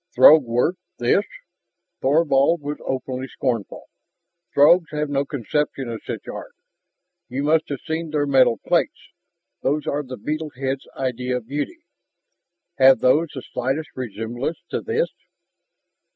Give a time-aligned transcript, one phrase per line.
[0.15, 1.25] "Throg work this?"
[2.01, 3.85] Thorvald was openly scornful.
[4.51, 6.53] "Throgs have no conception of such art.
[7.29, 9.09] You must have seen their metal plates
[9.61, 11.83] those are the beetle heads' idea of beauty.
[12.79, 15.09] Have those the slightest resemblance to this?"